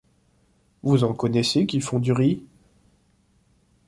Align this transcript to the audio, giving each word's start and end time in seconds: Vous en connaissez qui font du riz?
Vous 0.81 1.03
en 1.03 1.13
connaissez 1.13 1.67
qui 1.67 1.79
font 1.79 1.99
du 1.99 2.11
riz? 2.11 2.43